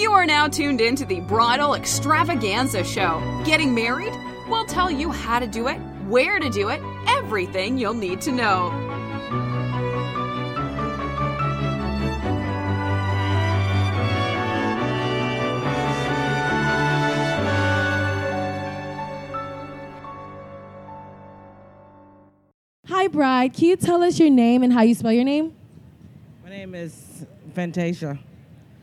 You 0.00 0.12
are 0.12 0.24
now 0.24 0.48
tuned 0.48 0.80
in 0.80 0.96
to 0.96 1.04
the 1.04 1.20
Bridal 1.20 1.74
Extravaganza 1.74 2.82
Show. 2.84 3.20
Getting 3.44 3.74
married? 3.74 4.14
We'll 4.48 4.64
tell 4.64 4.90
you 4.90 5.10
how 5.10 5.38
to 5.38 5.46
do 5.46 5.68
it, 5.68 5.76
where 6.08 6.38
to 6.38 6.48
do 6.48 6.70
it, 6.70 6.80
everything 7.06 7.76
you'll 7.76 7.92
need 7.92 8.22
to 8.22 8.32
know. 8.32 8.70
Hi, 22.86 23.06
Bride. 23.08 23.52
Can 23.52 23.64
you 23.66 23.76
tell 23.76 24.02
us 24.02 24.18
your 24.18 24.30
name 24.30 24.62
and 24.62 24.72
how 24.72 24.80
you 24.80 24.94
spell 24.94 25.12
your 25.12 25.24
name? 25.24 25.54
My 26.42 26.48
name 26.48 26.74
is 26.74 27.26
Vantaysia, 27.54 28.18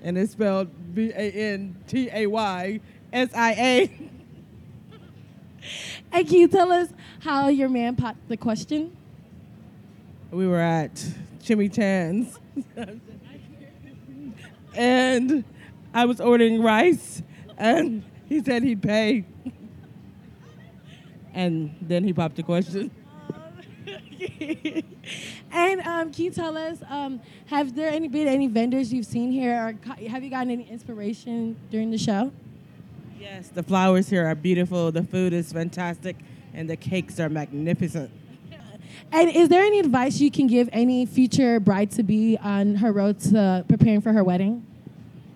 and 0.04 0.18
it's 0.18 0.34
spelled 0.34 0.70
V 0.70 1.12
A 1.16 1.32
N 1.32 1.76
T 1.88 2.10
A 2.12 2.28
Y 2.28 2.80
S 3.14 3.30
I 3.36 3.52
A. 3.54 3.92
And 6.14 6.26
can 6.26 6.38
you 6.38 6.48
tell 6.48 6.72
us 6.72 6.88
how 7.20 7.50
your 7.50 7.68
man 7.68 7.98
popped 7.98 8.30
the 8.30 8.38
question? 8.38 8.96
We 10.32 10.48
were 10.48 10.62
at 10.62 10.94
Chimmy 11.44 11.74
Chan's, 11.74 12.40
and 14.74 15.44
I 15.94 16.06
was 16.06 16.22
ordering 16.22 16.62
rice, 16.62 17.22
and 17.58 18.04
he 18.28 18.42
said 18.42 18.64
he'd 18.64 18.82
pay. 18.82 19.26
And 21.34 21.76
then 21.82 22.04
he 22.04 22.14
popped 22.14 22.36
the 22.36 22.44
question. 22.44 22.92
And 25.52 25.82
um, 25.82 26.12
can 26.12 26.26
you 26.26 26.32
tell 26.32 26.58
us, 26.58 26.78
um, 26.90 27.22
have 27.48 27.76
there 27.76 27.90
any 27.90 28.08
been 28.08 28.28
any 28.28 28.48
vendors 28.48 28.92
you've 28.92 29.06
seen 29.06 29.32
here, 29.32 29.56
or 29.56 29.96
have 30.08 30.24
you 30.24 30.30
gotten 30.30 30.52
any 30.52 30.70
inspiration 30.70 31.56
during 31.72 31.90
the 31.90 31.98
show? 31.98 32.32
Yes, 33.20 33.50
the 33.50 33.64
flowers 33.64 34.10
here 34.10 34.28
are 34.28 34.36
beautiful, 34.36 34.92
the 34.92 35.04
food 35.04 35.34
is 35.34 35.52
fantastic, 35.52 36.18
and 36.54 36.70
the 36.70 36.76
cakes 36.76 37.20
are 37.20 37.30
magnificent. 37.30 38.12
And 39.12 39.30
is 39.30 39.48
there 39.48 39.64
any 39.64 39.80
advice 39.80 40.20
you 40.20 40.30
can 40.30 40.48
give 40.48 40.68
any 40.74 41.06
future 41.06 41.62
bride 41.62 41.92
to 41.92 42.04
be 42.04 42.38
on 42.42 42.76
her 42.76 42.92
road 42.92 43.20
to 43.22 43.64
preparing 43.70 44.02
for 44.02 44.12
her 44.12 44.24
wedding? 44.24 44.66